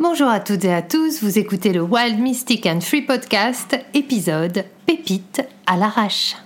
Bonjour 0.00 0.28
à 0.28 0.38
toutes 0.38 0.64
et 0.64 0.72
à 0.72 0.80
tous, 0.80 1.24
vous 1.24 1.40
écoutez 1.40 1.72
le 1.72 1.82
Wild 1.82 2.20
Mystic 2.20 2.66
and 2.66 2.80
Free 2.82 3.02
Podcast, 3.02 3.76
épisode 3.94 4.64
Pépite 4.86 5.42
à 5.66 5.76
l'arrache. 5.76 6.36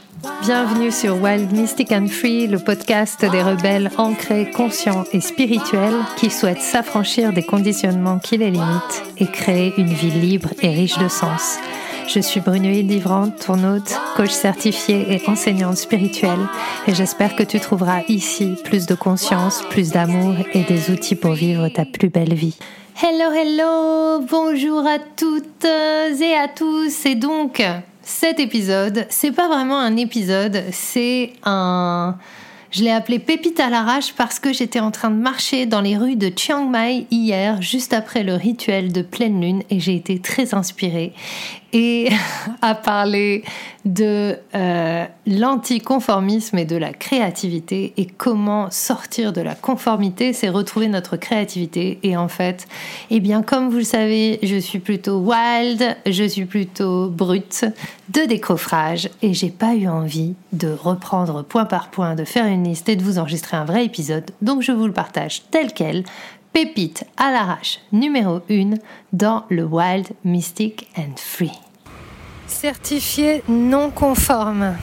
Bienvenue 0.40 0.90
sur 0.90 1.20
Wild 1.22 1.52
Mystic 1.52 1.92
and 1.92 2.06
Free, 2.06 2.46
le 2.46 2.58
podcast 2.58 3.20
des 3.20 3.42
rebelles 3.42 3.90
ancrés, 3.98 4.50
conscients 4.50 5.04
et 5.12 5.20
spirituels 5.20 6.00
qui 6.16 6.30
souhaitent 6.30 6.62
s'affranchir 6.62 7.34
des 7.34 7.42
conditionnements 7.42 8.18
qui 8.18 8.38
les 8.38 8.50
limitent 8.50 9.02
et 9.18 9.26
créer 9.26 9.74
une 9.76 9.92
vie 9.92 10.10
libre 10.10 10.48
et 10.62 10.70
riche 10.70 10.96
de 10.96 11.08
sens. 11.08 11.58
Je 12.08 12.20
suis 12.20 12.40
Brunoïde 12.40 12.90
Livrante, 12.90 13.38
ton 13.46 13.58
coach 14.16 14.30
certifiée 14.30 15.12
et 15.12 15.28
enseignante 15.28 15.76
spirituelle, 15.76 16.48
et 16.86 16.94
j'espère 16.94 17.36
que 17.36 17.42
tu 17.42 17.60
trouveras 17.60 18.00
ici 18.08 18.54
plus 18.64 18.86
de 18.86 18.94
conscience, 18.94 19.62
plus 19.68 19.90
d'amour 19.90 20.36
et 20.54 20.64
des 20.64 20.90
outils 20.90 21.16
pour 21.16 21.32
vivre 21.32 21.68
ta 21.68 21.84
plus 21.84 22.08
belle 22.08 22.32
vie. 22.32 22.56
Hello, 23.00 23.32
hello, 23.32 24.20
bonjour 24.28 24.86
à 24.86 24.98
toutes 24.98 25.64
et 25.64 26.34
à 26.36 26.46
tous. 26.46 27.06
Et 27.06 27.14
donc, 27.14 27.62
cet 28.02 28.38
épisode, 28.38 29.06
c'est 29.08 29.32
pas 29.32 29.48
vraiment 29.48 29.78
un 29.78 29.96
épisode, 29.96 30.62
c'est 30.70 31.32
un. 31.42 32.16
Je 32.70 32.84
l'ai 32.84 32.90
appelé 32.90 33.18
Pépite 33.18 33.60
à 33.60 33.70
l'arrache 33.70 34.12
parce 34.12 34.38
que 34.38 34.52
j'étais 34.52 34.80
en 34.80 34.90
train 34.90 35.10
de 35.10 35.16
marcher 35.16 35.66
dans 35.66 35.80
les 35.80 35.96
rues 35.96 36.16
de 36.16 36.30
Chiang 36.36 36.66
Mai 36.66 37.06
hier, 37.10 37.60
juste 37.62 37.92
après 37.92 38.22
le 38.22 38.34
rituel 38.34 38.92
de 38.92 39.02
pleine 39.02 39.40
lune, 39.40 39.62
et 39.70 39.80
j'ai 39.80 39.96
été 39.96 40.20
très 40.20 40.54
inspirée 40.54 41.12
et 41.72 42.08
à 42.62 42.74
parler 42.74 43.44
de 43.84 44.36
euh, 44.54 45.04
l'anticonformisme 45.26 46.58
et 46.58 46.64
de 46.64 46.76
la 46.76 46.92
créativité 46.92 47.92
et 47.96 48.06
comment 48.06 48.70
sortir 48.70 49.32
de 49.32 49.40
la 49.40 49.54
conformité, 49.54 50.32
c'est 50.32 50.48
retrouver 50.48 50.88
notre 50.88 51.16
créativité. 51.16 51.98
Et 52.02 52.16
en 52.16 52.28
fait, 52.28 52.68
eh 53.10 53.18
bien, 53.18 53.42
comme 53.42 53.70
vous 53.70 53.78
le 53.78 53.84
savez, 53.84 54.38
je 54.42 54.56
suis 54.56 54.78
plutôt 54.78 55.18
wild, 55.18 55.96
je 56.06 56.24
suis 56.24 56.44
plutôt 56.44 57.08
brute 57.08 57.64
de 58.10 58.20
décoffrage 58.26 59.10
et 59.22 59.34
j'ai 59.34 59.50
pas 59.50 59.74
eu 59.74 59.88
envie 59.88 60.34
de 60.52 60.68
reprendre 60.70 61.42
point 61.42 61.64
par 61.64 61.90
point, 61.90 62.14
de 62.14 62.24
faire 62.24 62.46
une 62.46 62.64
liste 62.64 62.88
et 62.88 62.96
de 62.96 63.02
vous 63.02 63.18
enregistrer 63.18 63.56
un 63.56 63.64
vrai 63.64 63.84
épisode. 63.84 64.30
Donc, 64.42 64.62
je 64.62 64.70
vous 64.70 64.86
le 64.86 64.92
partage 64.92 65.42
tel 65.50 65.72
quel 65.72 66.04
pépite 66.52 67.04
à 67.16 67.30
l'arrache 67.30 67.80
numéro 67.92 68.40
1 68.50 68.74
dans 69.12 69.44
le 69.48 69.64
Wild, 69.64 70.08
Mystic 70.24 70.88
and 70.96 71.16
Free. 71.16 71.52
Certifié 72.46 73.42
non 73.48 73.90
conforme. 73.90 74.76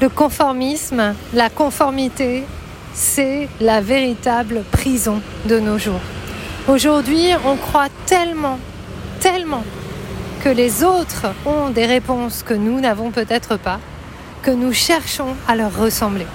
Le 0.00 0.08
conformisme, 0.08 1.14
la 1.34 1.50
conformité, 1.50 2.44
c'est 2.94 3.48
la 3.60 3.80
véritable 3.80 4.64
prison 4.70 5.20
de 5.46 5.60
nos 5.60 5.78
jours. 5.78 6.00
Aujourd'hui, 6.68 7.28
on 7.44 7.56
croit 7.56 7.88
tellement, 8.06 8.58
tellement 9.20 9.64
que 10.42 10.48
les 10.48 10.82
autres 10.82 11.26
ont 11.46 11.70
des 11.70 11.86
réponses 11.86 12.42
que 12.42 12.54
nous 12.54 12.80
n'avons 12.80 13.10
peut-être 13.10 13.56
pas, 13.56 13.78
que 14.42 14.50
nous 14.50 14.72
cherchons 14.72 15.36
à 15.46 15.54
leur 15.54 15.76
ressembler. 15.78 16.26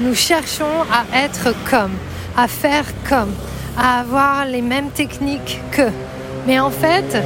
Nous 0.00 0.14
cherchons 0.14 0.84
à 0.92 1.04
être 1.24 1.54
comme, 1.68 1.92
à 2.36 2.48
faire 2.48 2.86
comme, 3.08 3.32
à 3.78 4.00
avoir 4.00 4.44
les 4.44 4.62
mêmes 4.62 4.90
techniques 4.90 5.60
qu'eux. 5.70 5.92
Mais 6.46 6.58
en 6.58 6.70
fait, 6.70 7.16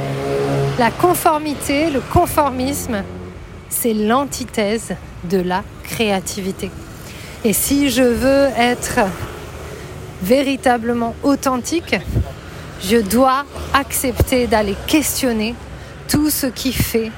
la 0.77 0.91
conformité, 0.91 1.89
le 1.89 1.99
conformisme, 1.99 3.03
c'est 3.69 3.93
l'antithèse 3.93 4.95
de 5.23 5.39
la 5.39 5.63
créativité. 5.83 6.69
Et 7.43 7.53
si 7.53 7.89
je 7.89 8.03
veux 8.03 8.49
être 8.57 8.99
véritablement 10.21 11.15
authentique, 11.23 11.95
je 12.81 12.97
dois 12.97 13.45
accepter 13.73 14.47
d'aller 14.47 14.75
questionner 14.87 15.55
tout 16.07 16.29
ce 16.29 16.47
qui 16.47 16.71
fait 16.71 17.11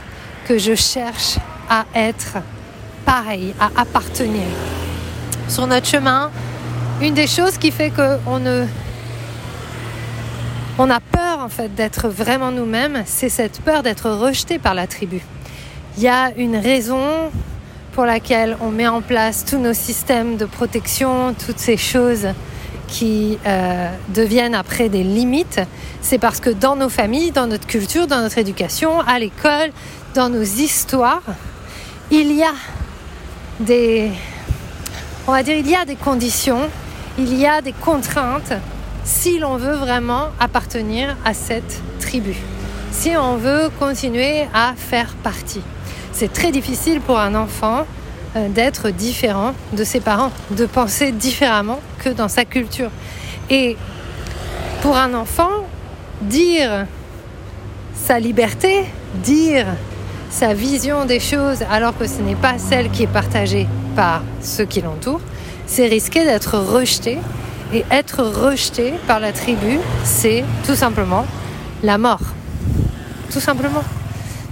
que 0.47 0.57
je 0.57 0.75
cherche 0.75 1.37
à 1.69 1.85
être 1.93 2.37
pareil, 3.05 3.53
à 3.59 3.81
appartenir. 3.81 4.47
Sur 5.47 5.67
notre 5.67 5.87
chemin, 5.87 6.31
une 7.01 7.13
des 7.13 7.27
choses 7.27 7.57
qui 7.57 7.71
fait 7.71 7.91
qu'on 7.91 8.39
ne 8.39 8.65
on 10.77 10.89
a 10.89 10.99
peur 10.99 11.39
en 11.39 11.49
fait 11.49 11.73
d'être 11.73 12.09
vraiment 12.09 12.51
nous-mêmes, 12.51 13.03
c'est 13.05 13.29
cette 13.29 13.61
peur 13.61 13.81
d'être 13.83 14.09
rejeté 14.09 14.59
par 14.59 14.73
la 14.73 14.87
tribu. 14.87 15.21
Il 15.97 16.03
y 16.03 16.07
a 16.09 16.31
une 16.35 16.57
raison 16.57 17.31
pour 17.93 18.05
laquelle 18.05 18.57
on 18.59 18.71
met 18.71 18.87
en 18.87 19.01
place 19.01 19.45
tous 19.45 19.57
nos 19.57 19.73
systèmes 19.73 20.35
de 20.35 20.45
protection, 20.45 21.33
toutes 21.33 21.59
ces 21.59 21.77
choses 21.77 22.27
qui 22.87 23.39
euh, 23.45 23.89
deviennent 24.09 24.53
après 24.53 24.89
des 24.89 25.03
limites, 25.03 25.61
c'est 26.01 26.19
parce 26.19 26.39
que 26.39 26.49
dans 26.49 26.75
nos 26.75 26.89
familles, 26.89 27.31
dans 27.31 27.47
notre 27.47 27.65
culture, 27.65 28.05
dans 28.05 28.21
notre 28.21 28.37
éducation, 28.37 28.99
à 28.99 29.17
l'école, 29.17 29.71
dans 30.13 30.29
nos 30.29 30.43
histoires, 30.43 31.23
il 32.11 32.33
y 32.33 32.43
a 32.43 32.53
des, 33.61 34.11
on 35.25 35.31
va 35.31 35.41
dire, 35.41 35.55
il 35.55 35.69
y 35.69 35.75
a 35.75 35.85
des 35.85 35.95
conditions, 35.95 36.69
il 37.17 37.33
y 37.33 37.47
a 37.47 37.61
des 37.61 37.73
contraintes 37.73 38.53
si 39.05 39.37
l'on 39.37 39.55
veut 39.55 39.75
vraiment 39.75 40.29
appartenir 40.39 41.15
à 41.23 41.33
cette 41.33 41.81
tribu, 41.99 42.35
si 42.91 43.15
on 43.15 43.37
veut 43.37 43.69
continuer 43.79 44.45
à 44.53 44.73
faire 44.75 45.13
partie. 45.23 45.61
C'est 46.11 46.33
très 46.33 46.51
difficile 46.51 46.99
pour 46.99 47.19
un 47.19 47.35
enfant 47.35 47.85
euh, 48.35 48.49
d'être 48.49 48.89
différent 48.89 49.53
de 49.73 49.83
ses 49.83 49.99
parents, 49.99 50.31
de 50.51 50.65
penser 50.65 51.11
différemment 51.11 51.79
que 52.03 52.09
dans 52.09 52.27
sa 52.27 52.45
culture. 52.45 52.89
Et 53.49 53.77
pour 54.81 54.97
un 54.97 55.13
enfant, 55.13 55.51
dire 56.21 56.87
sa 57.93 58.19
liberté, 58.19 58.85
dire 59.23 59.67
sa 60.31 60.53
vision 60.53 61.05
des 61.05 61.19
choses 61.19 61.63
alors 61.69 61.97
que 61.97 62.07
ce 62.07 62.21
n'est 62.21 62.35
pas 62.35 62.57
celle 62.57 62.89
qui 62.89 63.03
est 63.03 63.07
partagée 63.07 63.67
par 63.95 64.23
ceux 64.41 64.65
qui 64.65 64.81
l'entourent, 64.81 65.21
c'est 65.67 65.87
risquer 65.87 66.25
d'être 66.25 66.57
rejeté 66.57 67.19
et 67.73 67.83
être 67.91 68.23
rejeté 68.23 68.93
par 69.07 69.19
la 69.19 69.31
tribu, 69.31 69.79
c'est 70.03 70.43
tout 70.65 70.75
simplement 70.75 71.25
la 71.83 71.97
mort. 71.97 72.21
Tout 73.31 73.39
simplement. 73.39 73.83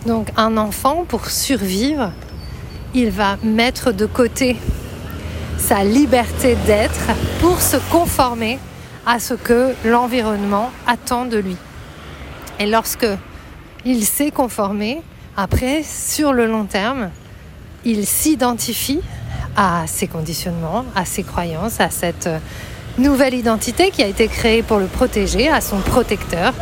Donc 0.06 0.30
un 0.36 0.58
enfant, 0.58 1.06
pour 1.08 1.30
survivre, 1.30 2.12
il 2.94 3.10
va 3.10 3.38
mettre 3.44 3.92
de 3.92 4.06
côté 4.06 4.58
sa 5.58 5.84
liberté 5.84 6.58
d'être 6.66 7.08
pour 7.40 7.62
se 7.62 7.78
conformer 7.92 8.60
à 9.06 9.20
ce 9.20 9.34
que 9.34 9.74
l'environnement 9.86 10.72
attend 10.88 11.26
de 11.26 11.38
lui. 11.38 11.56
Et 12.60 12.66
lorsque 12.66 13.08
il 13.86 14.06
s'est 14.06 14.32
conformé, 14.32 15.02
après, 15.36 15.84
sur 15.84 16.34
le 16.34 16.46
long 16.46 16.66
terme, 16.66 17.10
il 17.86 18.06
s'identifie 18.06 19.02
à 19.56 19.86
ses 19.88 20.08
conditionnements, 20.08 20.86
à 20.96 21.06
ses 21.06 21.24
croyances, 21.24 21.80
à 21.80 21.90
cette 21.90 22.30
nouvelle 22.98 23.34
identité 23.34 23.92
qui 23.92 24.04
a 24.04 24.08
été 24.08 24.28
créée 24.28 24.64
pour 24.64 24.80
le 24.80 24.86
protéger, 24.86 25.50
à 25.50 25.62
son 25.62 25.80
protecteur. 25.80 26.54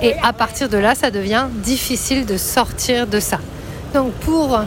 Et 0.00 0.14
à 0.22 0.32
partir 0.32 0.68
de 0.68 0.78
là, 0.78 0.94
ça 0.94 1.10
devient 1.10 1.46
difficile 1.52 2.26
de 2.26 2.36
sortir 2.36 3.06
de 3.06 3.20
ça. 3.20 3.38
Donc 3.94 4.12
pour 4.12 4.58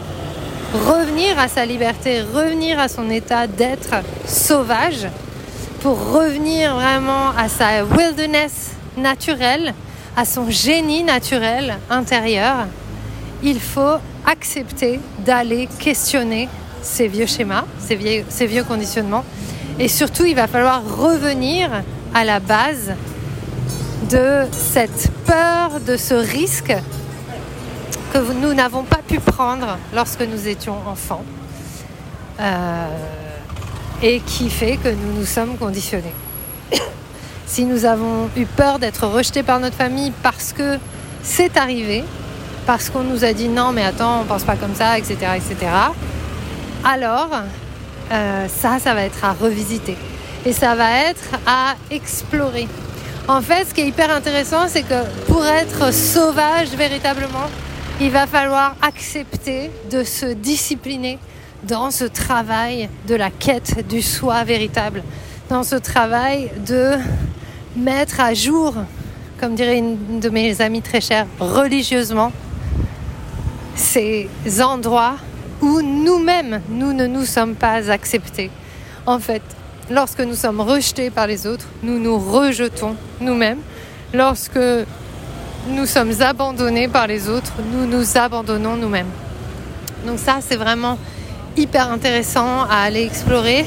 revenir 0.72 1.38
à 1.38 1.48
sa 1.48 1.66
liberté, 1.66 2.22
revenir 2.22 2.78
à 2.78 2.88
son 2.88 3.10
état 3.10 3.46
d'être 3.46 3.94
sauvage, 4.26 5.08
pour 5.80 6.12
revenir 6.12 6.74
vraiment 6.74 7.30
à 7.36 7.48
sa 7.48 7.84
wilderness 7.84 8.72
naturelle, 8.96 9.74
à 10.16 10.24
son 10.24 10.50
génie 10.50 11.04
naturel 11.04 11.76
intérieur, 11.90 12.66
il 13.42 13.60
faut 13.60 13.98
accepter 14.26 14.98
d'aller 15.18 15.68
questionner 15.78 16.48
ces 16.82 17.08
vieux 17.08 17.26
schémas, 17.26 17.64
ces 17.78 17.96
vieux, 17.96 18.24
ces 18.28 18.46
vieux 18.46 18.64
conditionnements, 18.64 19.24
et 19.78 19.88
surtout, 19.88 20.24
il 20.24 20.34
va 20.34 20.46
falloir 20.46 20.82
revenir 20.84 21.70
à 22.14 22.24
la 22.24 22.40
base 22.40 22.94
de 24.10 24.46
cette 24.52 25.10
peur, 25.26 25.80
de 25.86 25.96
ce 25.96 26.14
risque 26.14 26.74
que 28.12 28.18
nous 28.40 28.54
n'avons 28.54 28.84
pas 28.84 29.00
pu 29.06 29.20
prendre 29.20 29.78
lorsque 29.94 30.22
nous 30.22 30.48
étions 30.48 30.76
enfants 30.86 31.24
euh, 32.40 32.86
et 34.02 34.20
qui 34.20 34.48
fait 34.48 34.78
que 34.78 34.88
nous 34.88 35.18
nous 35.18 35.26
sommes 35.26 35.58
conditionnés. 35.58 36.14
si 37.46 37.64
nous 37.64 37.84
avons 37.84 38.30
eu 38.36 38.46
peur 38.46 38.78
d'être 38.78 39.06
rejetés 39.06 39.42
par 39.42 39.60
notre 39.60 39.76
famille 39.76 40.12
parce 40.22 40.52
que 40.52 40.78
c'est 41.22 41.56
arrivé, 41.58 42.04
parce 42.66 42.88
qu'on 42.88 43.02
nous 43.02 43.24
a 43.24 43.32
dit 43.32 43.48
non 43.48 43.72
mais 43.72 43.84
attends 43.84 44.20
on 44.22 44.24
pense 44.24 44.44
pas 44.44 44.56
comme 44.56 44.74
ça, 44.74 44.98
etc. 44.98 45.16
etc. 45.36 45.70
Alors 46.84 47.30
euh, 48.12 48.46
ça, 48.48 48.78
ça 48.78 48.94
va 48.94 49.02
être 49.02 49.24
à 49.24 49.32
revisiter. 49.32 49.96
Et 50.44 50.52
ça 50.52 50.74
va 50.74 51.08
être 51.08 51.38
à 51.46 51.74
explorer. 51.90 52.68
En 53.28 53.40
fait, 53.40 53.66
ce 53.66 53.74
qui 53.74 53.80
est 53.80 53.88
hyper 53.88 54.10
intéressant, 54.14 54.68
c'est 54.68 54.82
que 54.82 55.02
pour 55.26 55.44
être 55.44 55.92
sauvage 55.92 56.68
véritablement, 56.70 57.50
il 58.00 58.10
va 58.10 58.26
falloir 58.26 58.76
accepter 58.82 59.70
de 59.90 60.04
se 60.04 60.26
discipliner 60.26 61.18
dans 61.64 61.90
ce 61.90 62.04
travail 62.04 62.88
de 63.08 63.14
la 63.14 63.30
quête 63.30 63.88
du 63.88 64.02
soi 64.02 64.44
véritable, 64.44 65.02
dans 65.48 65.64
ce 65.64 65.76
travail 65.76 66.50
de 66.64 66.92
mettre 67.76 68.20
à 68.20 68.34
jour 68.34 68.74
comme 69.38 69.54
dirait 69.54 69.78
une 69.78 70.20
de 70.20 70.28
mes 70.28 70.60
amies 70.60 70.82
très 70.82 71.00
chères, 71.00 71.26
religieusement, 71.38 72.32
ces 73.74 74.28
endroits 74.62 75.16
où 75.66 75.82
nous-mêmes, 75.82 76.60
nous 76.68 76.92
ne 76.92 77.06
nous 77.06 77.24
sommes 77.24 77.56
pas 77.56 77.90
acceptés. 77.90 78.50
En 79.04 79.18
fait, 79.18 79.42
lorsque 79.90 80.20
nous 80.20 80.36
sommes 80.36 80.60
rejetés 80.60 81.10
par 81.10 81.26
les 81.26 81.46
autres, 81.46 81.66
nous 81.82 81.98
nous 81.98 82.18
rejetons 82.18 82.94
nous-mêmes. 83.20 83.58
Lorsque 84.14 84.60
nous 85.68 85.86
sommes 85.86 86.12
abandonnés 86.20 86.86
par 86.86 87.08
les 87.08 87.28
autres, 87.28 87.52
nous 87.72 87.86
nous 87.86 88.16
abandonnons 88.16 88.76
nous-mêmes. 88.76 89.10
Donc 90.06 90.20
ça, 90.20 90.38
c'est 90.40 90.56
vraiment 90.56 90.98
hyper 91.56 91.90
intéressant 91.90 92.62
à 92.70 92.82
aller 92.84 93.02
explorer, 93.02 93.66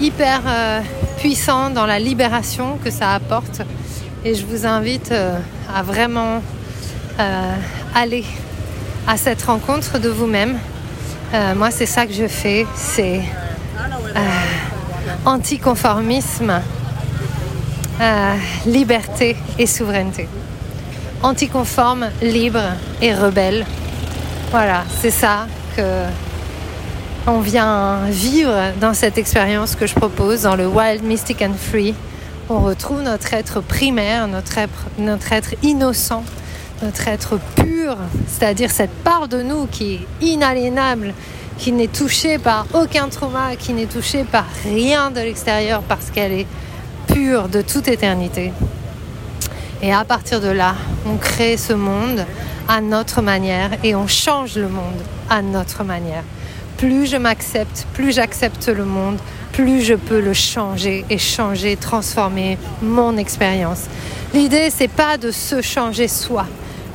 hyper 0.00 0.42
euh, 0.46 0.80
puissant 1.18 1.70
dans 1.70 1.86
la 1.86 1.98
libération 1.98 2.78
que 2.84 2.90
ça 2.90 3.14
apporte. 3.14 3.62
Et 4.22 4.34
je 4.34 4.44
vous 4.44 4.66
invite 4.66 5.12
euh, 5.12 5.38
à 5.74 5.82
vraiment 5.82 6.42
euh, 7.18 7.54
aller 7.94 8.24
à 9.06 9.16
cette 9.16 9.42
rencontre 9.42 9.98
de 9.98 10.10
vous-même. 10.10 10.58
Moi, 11.56 11.70
c'est 11.70 11.86
ça 11.86 12.06
que 12.06 12.12
je 12.12 12.26
fais, 12.26 12.66
c'est 12.74 13.20
anticonformisme, 15.24 16.60
liberté 18.66 19.36
et 19.58 19.66
souveraineté. 19.66 20.28
Anticonforme, 21.22 22.08
libre 22.22 22.62
et 23.00 23.14
rebelle. 23.14 23.66
Voilà, 24.50 24.84
c'est 25.00 25.10
ça 25.10 25.46
que 25.76 26.04
on 27.26 27.40
vient 27.40 28.04
vivre 28.08 28.54
dans 28.80 28.94
cette 28.94 29.18
expérience 29.18 29.74
que 29.74 29.86
je 29.86 29.94
propose 29.94 30.42
dans 30.42 30.54
le 30.54 30.68
Wild, 30.68 31.02
Mystic 31.02 31.42
and 31.42 31.54
Free. 31.58 31.94
On 32.48 32.60
retrouve 32.60 33.02
notre 33.02 33.34
être 33.34 33.60
primaire, 33.60 34.28
notre 34.28 35.32
être 35.32 35.54
innocent, 35.64 36.22
notre 36.82 37.08
être 37.08 37.38
pur, 37.54 37.96
c'est-à-dire 38.28 38.70
cette 38.70 38.94
part 39.02 39.28
de 39.28 39.42
nous 39.42 39.66
qui 39.66 39.94
est 39.94 40.24
inaliénable, 40.24 41.14
qui 41.58 41.72
n'est 41.72 41.88
touchée 41.88 42.38
par 42.38 42.66
aucun 42.74 43.08
trauma, 43.08 43.56
qui 43.56 43.72
n'est 43.72 43.86
touchée 43.86 44.24
par 44.24 44.44
rien 44.64 45.10
de 45.10 45.20
l'extérieur 45.20 45.82
parce 45.82 46.10
qu'elle 46.10 46.32
est 46.32 46.46
pure 47.06 47.48
de 47.48 47.62
toute 47.62 47.88
éternité. 47.88 48.52
Et 49.82 49.92
à 49.92 50.04
partir 50.04 50.40
de 50.40 50.48
là, 50.48 50.74
on 51.06 51.16
crée 51.16 51.56
ce 51.56 51.72
monde 51.72 52.24
à 52.68 52.80
notre 52.80 53.22
manière 53.22 53.70
et 53.84 53.94
on 53.94 54.06
change 54.06 54.56
le 54.56 54.68
monde 54.68 55.00
à 55.30 55.42
notre 55.42 55.84
manière 55.84 56.24
plus 56.76 57.06
je 57.06 57.16
m'accepte, 57.16 57.86
plus 57.94 58.12
j'accepte 58.12 58.68
le 58.68 58.84
monde, 58.84 59.18
plus 59.52 59.82
je 59.82 59.94
peux 59.94 60.20
le 60.20 60.34
changer 60.34 61.04
et 61.08 61.18
changer, 61.18 61.76
transformer 61.76 62.58
mon 62.82 63.16
expérience. 63.16 63.84
L'idée, 64.34 64.68
c'est 64.70 64.88
pas 64.88 65.16
de 65.16 65.30
se 65.30 65.62
changer 65.62 66.08
soi. 66.08 66.46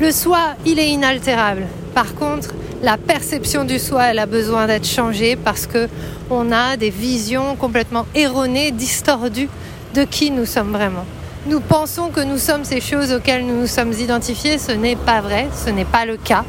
Le 0.01 0.11
soi, 0.11 0.55
il 0.65 0.79
est 0.79 0.89
inaltérable. 0.89 1.67
Par 1.93 2.15
contre, 2.15 2.55
la 2.81 2.97
perception 2.97 3.65
du 3.65 3.77
soi, 3.77 4.05
elle 4.05 4.17
a 4.17 4.25
besoin 4.25 4.65
d'être 4.65 4.87
changée 4.87 5.35
parce 5.35 5.67
que 5.67 5.87
on 6.31 6.51
a 6.51 6.75
des 6.75 6.89
visions 6.89 7.55
complètement 7.55 8.07
erronées, 8.15 8.71
distordues 8.71 9.47
de 9.93 10.03
qui 10.03 10.31
nous 10.31 10.47
sommes 10.47 10.71
vraiment. 10.71 11.05
Nous 11.45 11.59
pensons 11.59 12.09
que 12.09 12.19
nous 12.19 12.39
sommes 12.39 12.65
ces 12.65 12.81
choses 12.81 13.13
auxquelles 13.13 13.45
nous 13.45 13.61
nous 13.61 13.67
sommes 13.67 13.93
identifiés. 13.93 14.57
Ce 14.57 14.71
n'est 14.71 14.95
pas 14.95 15.21
vrai, 15.21 15.49
ce 15.53 15.69
n'est 15.69 15.85
pas 15.85 16.07
le 16.07 16.17
cas. 16.17 16.45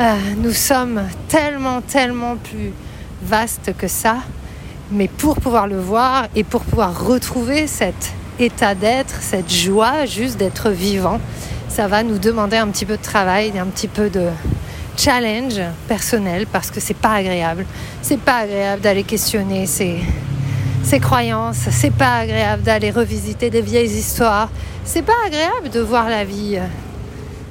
Euh, 0.00 0.16
nous 0.38 0.52
sommes 0.52 1.02
tellement, 1.28 1.82
tellement 1.82 2.34
plus 2.34 2.72
vastes 3.22 3.70
que 3.78 3.86
ça. 3.86 4.16
Mais 4.90 5.06
pour 5.06 5.36
pouvoir 5.36 5.68
le 5.68 5.78
voir 5.78 6.26
et 6.34 6.42
pour 6.42 6.62
pouvoir 6.62 7.06
retrouver 7.06 7.68
cet 7.68 8.12
état 8.40 8.74
d'être, 8.74 9.14
cette 9.20 9.52
joie 9.52 10.04
juste 10.04 10.36
d'être 10.36 10.70
vivant, 10.70 11.20
ça 11.72 11.88
va 11.88 12.02
nous 12.02 12.18
demander 12.18 12.58
un 12.58 12.68
petit 12.68 12.84
peu 12.84 12.98
de 12.98 13.02
travail, 13.02 13.58
un 13.58 13.64
petit 13.64 13.88
peu 13.88 14.10
de 14.10 14.28
challenge 14.98 15.58
personnel 15.88 16.46
parce 16.46 16.70
que 16.70 16.80
c'est 16.80 16.92
pas 16.92 17.14
agréable. 17.14 17.64
C'est 18.02 18.20
pas 18.20 18.40
agréable 18.40 18.82
d'aller 18.82 19.04
questionner 19.04 19.64
ses, 19.64 20.00
ses 20.84 21.00
croyances, 21.00 21.70
c'est 21.70 21.94
pas 21.94 22.16
agréable 22.16 22.62
d'aller 22.62 22.90
revisiter 22.90 23.48
des 23.48 23.62
vieilles 23.62 23.90
histoires, 23.90 24.50
c'est 24.84 25.00
pas 25.00 25.14
agréable 25.26 25.70
de 25.70 25.80
voir 25.80 26.10
la 26.10 26.24
vie 26.24 26.58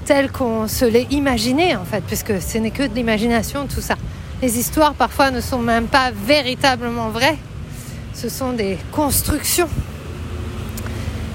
tel 0.05 0.31
qu'on 0.31 0.67
se 0.67 0.85
l'est 0.85 1.07
imaginé 1.09 1.75
en 1.75 1.83
fait, 1.83 2.03
puisque 2.05 2.39
ce 2.39 2.59
n'est 2.59 2.69
que 2.69 2.83
de 2.83 2.93
l'imagination 2.93 3.65
tout 3.65 3.81
ça. 3.81 3.95
Les 4.43 4.59
histoires 4.59 4.93
parfois 4.93 5.31
ne 5.31 5.41
sont 5.41 5.59
même 5.59 5.87
pas 5.87 6.11
véritablement 6.11 7.09
vraies, 7.09 7.39
ce 8.13 8.29
sont 8.29 8.53
des 8.53 8.77
constructions. 8.91 9.69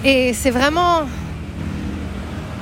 Et 0.04 0.32
c'est 0.34 0.50
vraiment 0.52 1.02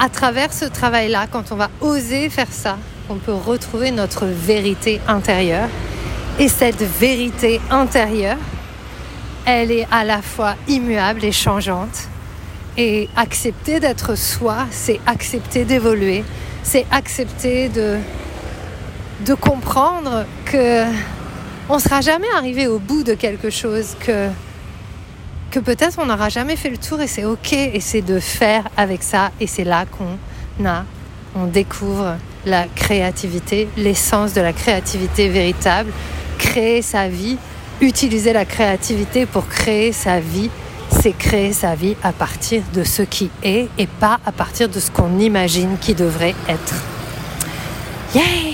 à 0.05 0.11
travers 0.11 0.53
ce 0.53 0.67
travail-là, 0.67 1.27
quand 1.31 1.51
on 1.51 1.57
va 1.57 1.71
oser 1.81 2.29
faire 2.29 2.53
ça, 2.53 2.77
qu'on 3.09 3.17
peut 3.17 3.33
retrouver 3.33 3.91
notre 3.91 4.27
vérité 4.27 5.01
intérieure. 5.09 5.71
Et 6.39 6.49
cette 6.49 6.83
vérité 6.83 7.59
intérieure, 7.71 8.37
elle 9.47 9.71
est 9.71 9.87
à 9.91 10.05
la 10.05 10.21
fois 10.21 10.57
immuable 10.69 11.25
et 11.25 11.33
changeante. 11.33 12.09
Et 12.77 13.09
accepter 13.17 13.81
d'être 13.81 14.15
soi, 14.15 14.67
c'est 14.71 15.01
accepter 15.07 15.65
d'évoluer, 15.65 16.23
c'est 16.63 16.85
accepter 16.91 17.71
de, 17.71 17.97
de 19.25 19.33
comprendre 19.33 20.27
que 20.45 20.85
on 21.71 21.79
sera 21.79 22.03
jamais 22.03 22.29
arrivé 22.37 22.67
au 22.67 22.79
bout 22.79 23.05
de 23.05 23.15
quelque 23.15 23.49
chose, 23.49 23.97
que, 24.01 24.29
que 25.55 25.61
peut-être 25.61 26.01
on 26.01 26.07
n'aura 26.07 26.31
jamais 26.31 26.57
fait 26.57 26.69
le 26.69 26.79
tour 26.79 27.01
et 27.01 27.07
c'est 27.07 27.25
ok, 27.25 27.53
et 27.53 27.79
c'est 27.79 28.03
de 28.03 28.19
faire 28.19 28.65
avec 28.77 29.05
ça, 29.05 29.31
et 29.39 29.47
c'est 29.47 29.63
là 29.63 29.85
qu'on 29.87 30.67
a, 30.67 30.85
on 31.37 31.47
découvre 31.47 32.17
la 32.45 32.65
créativité, 32.67 33.69
l'essence 33.77 34.33
de 34.35 34.41
la 34.41 34.53
créativité 34.53 35.29
véritable, 35.29 35.93
créer 36.39 36.83
sa 36.83 37.07
vie, 37.07 37.39
utiliser 37.81 38.33
la 38.33 38.45
créativité 38.45 39.27
pour 39.27 39.47
créer 39.47 39.93
sa 39.93 40.19
vie 40.19 40.51
c'est 41.01 41.13
créer 41.13 41.53
sa 41.53 41.75
vie 41.75 41.97
à 42.03 42.13
partir 42.13 42.63
de 42.73 42.85
ce 42.85 43.03
qui 43.03 43.31
est 43.43 43.69
et 43.79 43.87
pas 43.87 44.21
à 44.27 44.33
partir 44.33 44.69
de 44.69 44.79
ce 44.79 44.91
qu'on 44.91 45.19
imagine 45.19 45.77
qui 45.81 45.95
devrait 45.95 46.35
être. 46.49 46.75
Yay! 48.15 48.54